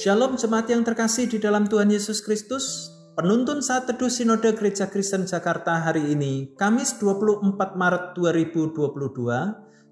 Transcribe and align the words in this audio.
Shalom 0.00 0.32
jemaat 0.32 0.64
yang 0.64 0.80
terkasih 0.80 1.28
di 1.28 1.36
dalam 1.36 1.68
Tuhan 1.68 1.92
Yesus 1.92 2.24
Kristus. 2.24 2.88
Penuntun 3.20 3.60
saat 3.60 3.84
teduh 3.84 4.08
Sinode 4.08 4.56
Gereja 4.56 4.88
Kristen 4.88 5.28
Jakarta 5.28 5.76
hari 5.76 6.16
ini, 6.16 6.56
Kamis 6.56 6.96
24 6.96 7.76
Maret 7.76 8.16
2022, 8.16 8.80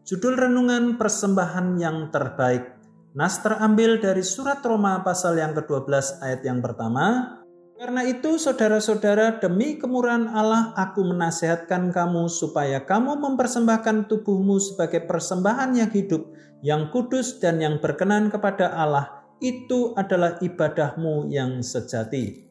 judul 0.08 0.32
renungan 0.32 0.96
persembahan 0.96 1.76
yang 1.76 2.08
terbaik. 2.08 2.72
Nas 3.20 3.36
terambil 3.44 4.00
dari 4.00 4.24
surat 4.24 4.64
Roma 4.64 5.04
pasal 5.04 5.36
yang 5.36 5.52
ke-12 5.52 6.24
ayat 6.24 6.40
yang 6.40 6.64
pertama. 6.64 7.36
Karena 7.76 8.00
itu 8.08 8.40
saudara-saudara 8.40 9.44
demi 9.44 9.76
kemurahan 9.76 10.24
Allah 10.32 10.72
aku 10.72 11.04
menasehatkan 11.04 11.92
kamu 11.92 12.32
supaya 12.32 12.80
kamu 12.80 13.12
mempersembahkan 13.12 14.08
tubuhmu 14.08 14.56
sebagai 14.56 15.04
persembahan 15.04 15.76
yang 15.76 15.92
hidup, 15.92 16.32
yang 16.64 16.88
kudus 16.88 17.36
dan 17.44 17.60
yang 17.60 17.76
berkenan 17.76 18.32
kepada 18.32 18.72
Allah 18.72 19.17
itu 19.38 19.94
adalah 19.94 20.38
ibadahmu 20.42 21.30
yang 21.30 21.62
sejati. 21.62 22.46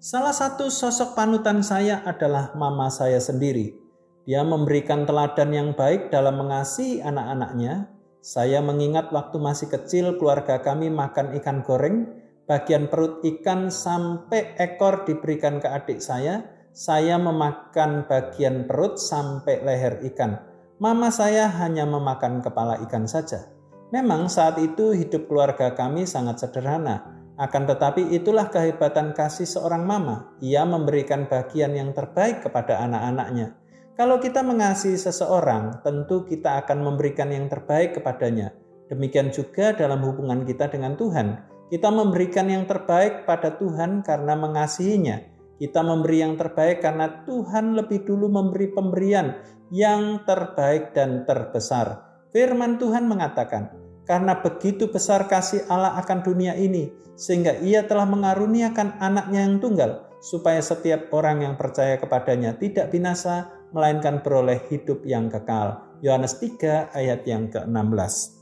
Salah 0.00 0.32
satu 0.32 0.72
sosok 0.72 1.12
panutan 1.12 1.60
saya 1.60 2.00
adalah 2.08 2.56
mama 2.56 2.88
saya 2.88 3.20
sendiri. 3.20 3.76
Dia 4.24 4.40
memberikan 4.40 5.04
teladan 5.04 5.52
yang 5.52 5.68
baik 5.76 6.08
dalam 6.08 6.40
mengasihi 6.40 7.04
anak-anaknya. 7.04 7.90
Saya 8.24 8.64
mengingat 8.64 9.12
waktu 9.12 9.36
masih 9.36 9.68
kecil 9.68 10.16
keluarga 10.16 10.60
kami 10.64 10.88
makan 10.88 11.36
ikan 11.40 11.60
goreng, 11.60 12.16
bagian 12.48 12.88
perut 12.88 13.20
ikan 13.20 13.68
sampai 13.68 14.56
ekor 14.56 15.04
diberikan 15.04 15.60
ke 15.60 15.68
adik 15.68 16.00
saya. 16.00 16.48
Saya 16.70 17.18
memakan 17.18 18.06
bagian 18.06 18.64
perut 18.64 18.96
sampai 18.96 19.60
leher 19.66 20.00
ikan. 20.14 20.38
Mama 20.80 21.12
saya 21.12 21.44
hanya 21.60 21.84
memakan 21.84 22.40
kepala 22.40 22.80
ikan 22.88 23.04
saja. 23.04 23.59
Memang 23.90 24.30
saat 24.30 24.54
itu 24.62 24.94
hidup 24.94 25.26
keluarga 25.26 25.74
kami 25.74 26.06
sangat 26.06 26.38
sederhana, 26.38 27.20
akan 27.40 27.66
tetapi 27.66 28.12
itulah 28.14 28.52
kehebatan 28.52 29.16
kasih 29.16 29.48
seorang 29.48 29.82
mama. 29.82 30.36
Ia 30.44 30.62
memberikan 30.68 31.24
bagian 31.24 31.72
yang 31.72 31.96
terbaik 31.96 32.44
kepada 32.44 32.84
anak-anaknya. 32.84 33.56
Kalau 33.96 34.20
kita 34.20 34.44
mengasihi 34.44 35.00
seseorang, 35.00 35.80
tentu 35.80 36.28
kita 36.28 36.60
akan 36.62 36.84
memberikan 36.84 37.32
yang 37.32 37.48
terbaik 37.48 37.96
kepadanya. 37.96 38.52
Demikian 38.92 39.32
juga 39.32 39.72
dalam 39.72 40.04
hubungan 40.04 40.44
kita 40.44 40.68
dengan 40.68 41.00
Tuhan. 41.00 41.48
Kita 41.72 41.88
memberikan 41.88 42.46
yang 42.46 42.68
terbaik 42.68 43.24
pada 43.24 43.56
Tuhan 43.56 44.04
karena 44.04 44.36
mengasihinya. 44.36 45.16
Kita 45.56 45.80
memberi 45.80 46.20
yang 46.20 46.36
terbaik 46.36 46.84
karena 46.84 47.24
Tuhan 47.24 47.72
lebih 47.72 48.04
dulu 48.04 48.28
memberi 48.28 48.68
pemberian 48.68 49.40
yang 49.72 50.28
terbaik 50.28 50.92
dan 50.92 51.24
terbesar. 51.24 52.04
Firman 52.36 52.76
Tuhan 52.76 53.08
mengatakan, 53.08 53.79
"Karena 54.10 54.42
begitu 54.42 54.90
besar 54.90 55.30
kasih 55.30 55.70
Allah 55.70 55.94
akan 56.02 56.26
dunia 56.26 56.58
ini, 56.58 56.90
sehingga 57.14 57.62
Ia 57.62 57.86
telah 57.86 58.10
mengaruniakan 58.10 58.98
anaknya 58.98 59.46
yang 59.46 59.62
tunggal, 59.62 60.10
supaya 60.18 60.58
setiap 60.58 61.14
orang 61.14 61.46
yang 61.46 61.54
percaya 61.54 61.94
kepadanya 61.94 62.58
tidak 62.58 62.90
binasa, 62.90 63.54
melainkan 63.70 64.18
beroleh 64.18 64.58
hidup 64.66 65.06
yang 65.06 65.30
kekal." 65.30 65.86
Yohanes 66.02 66.42
3 66.42 66.90
ayat 66.90 67.22
yang 67.28 67.52
ke-16. 67.52 68.40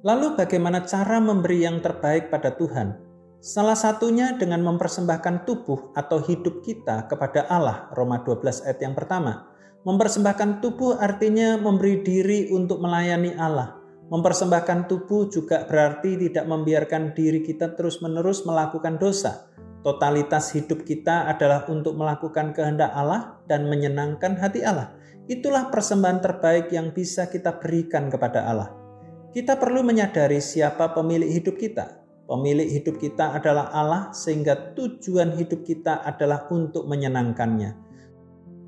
Lalu 0.00 0.38
bagaimana 0.38 0.86
cara 0.88 1.20
memberi 1.20 1.66
yang 1.66 1.82
terbaik 1.84 2.32
pada 2.32 2.56
Tuhan? 2.56 2.96
Salah 3.40 3.76
satunya 3.76 4.36
dengan 4.36 4.60
mempersembahkan 4.64 5.44
tubuh 5.48 5.96
atau 5.96 6.20
hidup 6.20 6.60
kita 6.60 7.08
kepada 7.08 7.48
Allah, 7.50 7.88
Roma 7.92 8.20
12 8.20 8.64
ayat 8.64 8.80
yang 8.80 8.92
pertama. 8.92 9.48
Mempersembahkan 9.80 10.60
tubuh 10.60 11.00
artinya 11.00 11.56
memberi 11.56 12.04
diri 12.04 12.52
untuk 12.52 12.84
melayani 12.84 13.32
Allah. 13.40 13.79
Mempersembahkan 14.10 14.90
tubuh 14.90 15.30
juga 15.30 15.62
berarti 15.70 16.18
tidak 16.18 16.42
membiarkan 16.50 17.14
diri 17.14 17.46
kita 17.46 17.78
terus-menerus 17.78 18.42
melakukan 18.42 18.98
dosa. 18.98 19.46
Totalitas 19.86 20.50
hidup 20.52 20.82
kita 20.82 21.30
adalah 21.30 21.64
untuk 21.70 21.94
melakukan 21.94 22.50
kehendak 22.50 22.90
Allah 22.90 23.38
dan 23.46 23.70
menyenangkan 23.70 24.34
hati 24.34 24.66
Allah. 24.66 24.92
Itulah 25.30 25.70
persembahan 25.70 26.18
terbaik 26.18 26.74
yang 26.74 26.90
bisa 26.90 27.30
kita 27.30 27.62
berikan 27.62 28.10
kepada 28.10 28.50
Allah. 28.50 28.74
Kita 29.30 29.54
perlu 29.54 29.86
menyadari 29.86 30.42
siapa 30.42 30.90
pemilik 30.90 31.30
hidup 31.30 31.54
kita. 31.54 32.02
Pemilik 32.26 32.66
hidup 32.66 32.98
kita 32.98 33.38
adalah 33.38 33.70
Allah, 33.70 34.10
sehingga 34.10 34.74
tujuan 34.74 35.38
hidup 35.38 35.62
kita 35.62 36.02
adalah 36.02 36.50
untuk 36.50 36.90
menyenangkannya. 36.90 37.78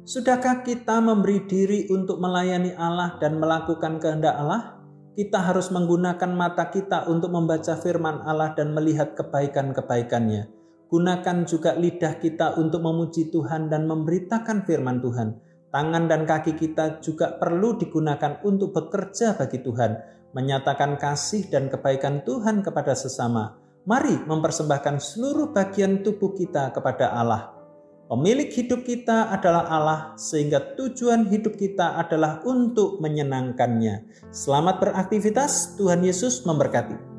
Sudahkah 0.07 0.63
kita 0.63 1.03
memberi 1.03 1.47
diri 1.51 1.91
untuk 1.91 2.23
melayani 2.23 2.75
Allah 2.79 3.19
dan 3.19 3.43
melakukan 3.43 3.99
kehendak 3.99 4.35
Allah? 4.35 4.82
Kita 5.13 5.45
harus 5.45 5.69
menggunakan 5.69 6.33
mata 6.33 6.73
kita 6.73 7.05
untuk 7.05 7.37
membaca 7.37 7.77
firman 7.77 8.25
Allah 8.25 8.57
dan 8.57 8.73
melihat 8.73 9.13
kebaikan-kebaikannya. 9.13 10.49
Gunakan 10.89 11.37
juga 11.45 11.77
lidah 11.77 12.17
kita 12.17 12.57
untuk 12.57 12.81
memuji 12.81 13.29
Tuhan 13.29 13.69
dan 13.69 13.85
memberitakan 13.85 14.65
firman 14.65 15.05
Tuhan. 15.05 15.37
Tangan 15.69 16.05
dan 16.09 16.25
kaki 16.25 16.57
kita 16.57 17.05
juga 17.05 17.37
perlu 17.37 17.77
digunakan 17.77 18.41
untuk 18.45 18.73
bekerja 18.73 19.37
bagi 19.37 19.61
Tuhan, 19.61 20.01
menyatakan 20.33 20.97
kasih 20.97 21.49
dan 21.49 21.69
kebaikan 21.69 22.25
Tuhan 22.25 22.65
kepada 22.65 22.97
sesama. 22.97 23.57
Mari 23.85 24.25
mempersembahkan 24.25 24.97
seluruh 24.97 25.53
bagian 25.53 26.01
tubuh 26.01 26.33
kita 26.33 26.73
kepada 26.73 27.13
Allah. 27.13 27.62
Pemilik 28.13 28.53
hidup 28.53 28.85
kita 28.85 29.33
adalah 29.33 29.73
Allah, 29.73 30.01
sehingga 30.21 30.77
tujuan 30.77 31.33
hidup 31.33 31.57
kita 31.57 31.97
adalah 31.97 32.45
untuk 32.45 33.01
menyenangkannya. 33.01 34.29
Selamat 34.29 34.85
beraktivitas, 34.85 35.81
Tuhan 35.81 36.05
Yesus 36.05 36.45
memberkati. 36.45 37.12